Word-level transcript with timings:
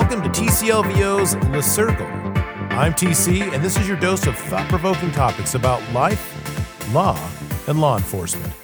Welcome 0.00 0.22
to 0.22 0.28
TCLVO's 0.28 1.34
The 1.50 1.60
Circle. 1.60 2.06
I'm 2.06 2.94
TC, 2.94 3.52
and 3.52 3.64
this 3.64 3.76
is 3.76 3.88
your 3.88 3.98
dose 3.98 4.28
of 4.28 4.38
thought 4.38 4.68
provoking 4.68 5.10
topics 5.10 5.56
about 5.56 5.82
life, 5.92 6.94
law, 6.94 7.18
and 7.66 7.80
law 7.80 7.96
enforcement. 7.96 8.54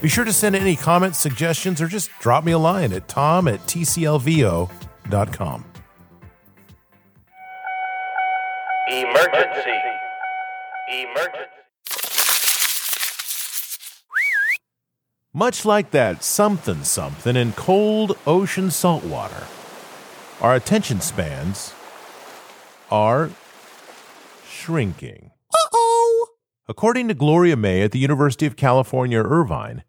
Be 0.00 0.08
sure 0.08 0.24
to 0.24 0.32
send 0.32 0.56
any 0.56 0.74
comments, 0.74 1.18
suggestions, 1.18 1.82
or 1.82 1.88
just 1.88 2.08
drop 2.20 2.42
me 2.42 2.52
a 2.52 2.58
line 2.58 2.94
at 2.94 3.06
tom 3.06 3.48
at 3.48 3.60
tclvo.com. 3.66 5.64
Emergency. 8.88 9.78
Emergency. 10.88 11.50
Much 15.34 15.66
like 15.66 15.90
that 15.90 16.24
something 16.24 16.82
something 16.82 17.36
in 17.36 17.52
cold 17.52 18.16
ocean 18.26 18.70
salt 18.70 19.04
water, 19.04 19.46
our 20.42 20.56
attention 20.56 21.00
spans 21.00 21.72
are 22.90 23.30
shrinking. 24.44 25.30
Uh 25.54 25.68
oh! 25.72 26.26
According 26.68 27.08
to 27.08 27.14
Gloria 27.14 27.56
Mark 27.56 27.76
at 27.76 27.92
the 27.92 28.00
University 28.00 28.44
of 28.44 28.56
California, 28.56 29.22
Irvine, 29.22 29.84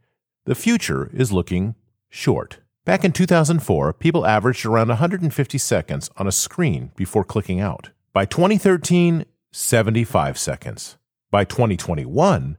the 0.46 0.54
future 0.54 1.10
is 1.12 1.32
looking 1.32 1.74
short. 2.08 2.60
Back 2.86 3.04
in 3.04 3.12
2004, 3.14 3.94
people 3.94 4.28
averaged 4.28 4.66
around 4.66 4.90
150 4.90 5.58
seconds 5.58 6.12
on 6.18 6.28
a 6.28 6.32
screen 6.32 6.92
before 6.96 7.24
clicking 7.24 7.60
out. 7.60 7.90
By 8.14 8.26
2013, 8.26 9.26
75 9.52 10.38
seconds. 10.38 10.98
By 11.32 11.46
2021, 11.46 12.58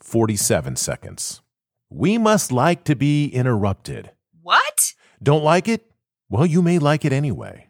47 0.00 0.76
seconds. 0.76 1.42
We 1.90 2.16
must 2.16 2.50
like 2.52 2.84
to 2.84 2.94
be 2.94 3.28
interrupted. 3.28 4.12
What? 4.40 4.94
Don't 5.22 5.44
like 5.44 5.68
it? 5.68 5.90
Well, 6.28 6.46
you 6.46 6.62
may 6.62 6.78
like 6.78 7.04
it 7.04 7.12
anyway. 7.12 7.68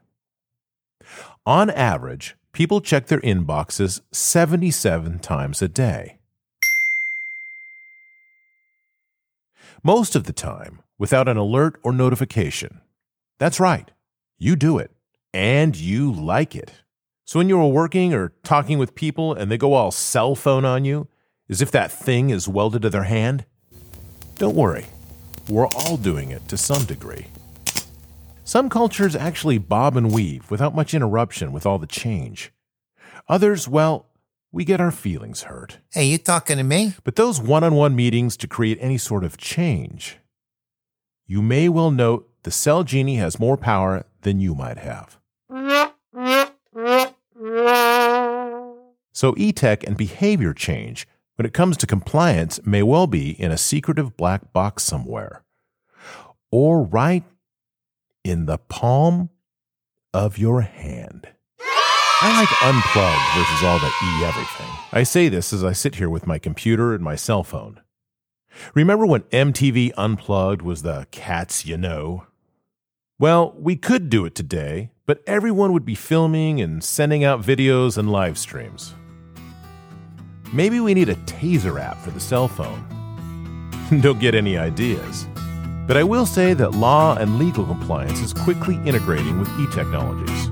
On 1.45 1.71
average, 1.71 2.37
people 2.53 2.81
check 2.81 3.07
their 3.07 3.21
inboxes 3.21 4.01
77 4.13 5.19
times 5.19 5.61
a 5.61 5.69
day. 5.69 6.19
Most 9.83 10.17
of 10.17 10.25
the 10.25 10.33
time, 10.33 10.81
without 10.99 11.29
an 11.29 11.37
alert 11.37 11.79
or 11.83 11.93
notification. 11.93 12.81
That's 13.39 13.61
right, 13.61 13.91
you 14.39 14.57
do 14.57 14.79
it, 14.79 14.93
and 15.35 15.77
you 15.77 16.11
like 16.11 16.55
it. 16.55 16.73
So 17.27 17.39
when 17.39 17.49
you're 17.49 17.67
working 17.67 18.15
or 18.15 18.33
talking 18.43 18.79
with 18.79 18.95
people 18.95 19.35
and 19.35 19.51
they 19.51 19.59
go 19.59 19.75
all 19.75 19.91
cell 19.91 20.35
phone 20.35 20.65
on 20.65 20.85
you, 20.85 21.09
as 21.51 21.61
if 21.61 21.71
that 21.73 21.93
thing 21.93 22.31
is 22.31 22.49
welded 22.49 22.83
to 22.83 22.91
their 22.91 23.05
hand, 23.05 23.45
don't 24.37 24.57
worry, 24.57 24.87
we're 25.49 25.67
all 25.67 25.97
doing 25.97 26.31
it 26.31 26.49
to 26.49 26.57
some 26.57 26.85
degree. 26.85 27.27
Some 28.55 28.69
cultures 28.69 29.17
actually 29.17 29.59
bob 29.59 29.97
and 29.97 30.13
weave 30.13 30.49
without 30.49 30.77
much 30.77 30.95
interruption 30.95 31.51
with 31.51 31.67
all 31.67 31.77
the 31.77 31.89
change. 31.89 32.53
Others, 33.29 33.67
well, 33.67 34.07
we 34.53 34.65
get 34.65 34.81
our 34.81 34.93
feelings 34.93 35.43
hurt. 35.43 35.79
Hey, 35.91 36.05
you 36.05 36.19
talking 36.19 36.59
to 36.59 36.63
me? 36.63 36.95
But 37.03 37.17
those 37.17 37.41
one 37.41 37.65
on 37.65 37.75
one 37.75 37.97
meetings 37.97 38.37
to 38.37 38.47
create 38.47 38.79
any 38.81 38.97
sort 38.97 39.25
of 39.25 39.37
change, 39.37 40.21
you 41.27 41.43
may 41.43 41.69
well 41.69 41.91
note 41.91 42.31
the 42.45 42.53
cell 42.53 42.85
genie 42.85 43.17
has 43.17 43.41
more 43.41 43.57
power 43.57 44.07
than 44.21 44.39
you 44.39 44.55
might 44.55 44.79
have. 44.79 45.19
So, 49.13 49.35
e 49.37 49.51
tech 49.51 49.83
and 49.85 49.97
behavior 49.97 50.55
change 50.55 51.09
when 51.35 51.45
it 51.45 51.55
comes 51.55 51.77
to 51.79 51.89
compliance 51.89 52.65
may 52.65 52.85
well 52.85 53.09
be 53.09 53.31
in 53.31 53.51
a 53.51 53.59
secretive 53.59 54.17
black 54.17 54.53
box 54.53 54.85
somewhere, 54.85 55.43
or 56.53 56.85
right 56.85 57.25
in 58.25 58.47
the 58.47 58.59
palm 58.59 59.31
of 60.13 60.39
your 60.39 60.63
hand. 60.63 61.29
I 61.61 62.41
like 62.41 62.63
unplugged 62.63 63.37
versus 63.37 63.63
all 63.63 63.79
the 63.79 63.87
e 63.87 64.25
everything. 64.25 64.67
I 64.93 65.03
say 65.03 65.29
this 65.29 65.53
as 65.53 65.63
I 65.63 65.73
sit 65.73 65.97
here 65.97 66.09
with 66.09 66.27
my 66.27 66.39
computer 66.39 66.95
and 66.95 67.05
my 67.05 67.17
cell 67.17 67.45
phone. 67.45 67.81
Remember 68.73 69.05
when 69.05 69.23
MTV 69.23 69.93
Unplugged 69.97 70.63
was 70.63 70.83
the 70.83 71.07
cats 71.11 71.67
you 71.67 71.77
know? 71.77 72.27
Well, 73.19 73.55
we 73.59 73.77
could 73.77 74.09
do 74.09 74.25
it 74.25 74.35
today, 74.35 74.91
but 75.07 75.23
everyone 75.27 75.73
would 75.73 75.85
be 75.85 75.95
filming 75.95 76.61
and 76.61 76.83
sending 76.83 77.25
out 77.25 77.43
videos 77.43 77.99
and 77.99 78.11
live 78.11 78.39
streams. 78.39 78.95
Maybe 80.53 80.81
we 80.81 80.95
need 80.95 81.09
a 81.09 81.17
taser 81.17 81.81
app 81.81 81.99
for 81.99 82.11
the 82.11 82.21
cell 82.21 82.49
phone. 82.49 82.87
Don't 84.01 84.21
get 84.21 84.35
any 84.35 84.57
ideas. 84.57 85.27
But 85.87 85.99
I 85.99 86.03
will 86.03 86.25
say 86.25 86.55
that 86.55 86.73
law 86.73 87.17
and 87.17 87.39
legal 87.39 87.67
compliance 87.67 88.21
is 88.21 88.33
quickly 88.33 88.81
integrating 88.87 89.39
with 89.39 89.49
e 89.61 89.67
technologies. 89.71 90.49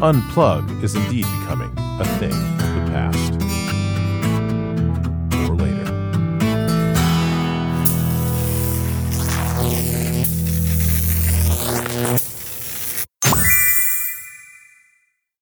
Unplug 0.00 0.82
is 0.82 0.94
indeed 0.94 1.24
becoming 1.40 1.72
a 1.78 2.04
thing. 2.18 3.43